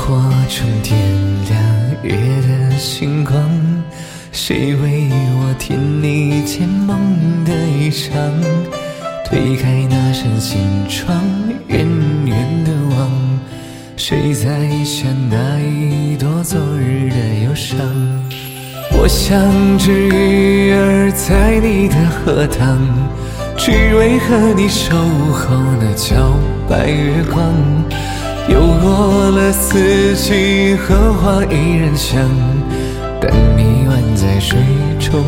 [0.00, 0.16] 火
[0.48, 0.98] 中点
[1.48, 1.60] 亮
[2.02, 3.36] 夜的星光，
[4.32, 6.98] 谁为我添你渐梦
[7.44, 8.10] 的衣裳？
[9.26, 10.58] 推开那扇心
[10.88, 11.22] 窗，
[11.68, 11.86] 远
[12.24, 13.10] 远的望，
[13.96, 17.78] 谁在下那一朵昨日的忧伤？
[18.92, 19.38] 我像
[19.78, 22.78] 只鱼儿在你的荷塘，
[23.56, 26.32] 只为和你守候那皎
[26.68, 27.52] 白月光。
[29.52, 32.28] 四季，荷花依然香，
[33.20, 34.58] 但你宛在水
[34.98, 35.24] 中。